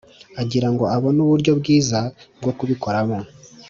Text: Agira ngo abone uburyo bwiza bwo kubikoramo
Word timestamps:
Agira 0.41 0.67
ngo 0.73 0.83
abone 0.95 1.19
uburyo 1.25 1.51
bwiza 1.59 1.99
bwo 2.41 2.51
kubikoramo 2.57 3.19